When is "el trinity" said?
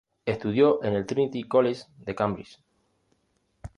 0.95-1.43